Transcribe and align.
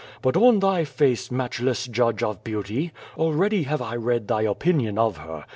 But 0.23 0.35
on 0.35 0.57
thy 0.61 0.83
face, 0.83 1.29
match 1.29 1.61
less 1.61 1.85
judge 1.85 2.23
of 2.23 2.43
beauty, 2.43 2.91
already 3.17 3.61
have 3.65 3.83
I 3.83 3.95
read 3.97 4.27
thy 4.27 4.41
opinion 4.41 4.97
of 4.97 5.17
her. 5.17 5.45